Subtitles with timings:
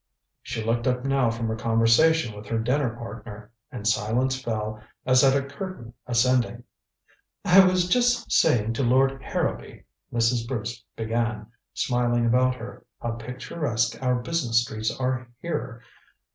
[0.41, 5.23] She looked up now from her conversation with her dinner partner, and silence fell as
[5.23, 6.63] at a curtain ascending.
[7.45, 10.47] "I was just saying to Lord Harrowby," Mrs.
[10.47, 15.83] Bruce began, smiling about her, "how picturesque our business streets are here.